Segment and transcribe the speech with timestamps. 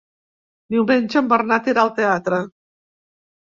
[0.75, 2.41] Diumenge en Bernat irà al teatre.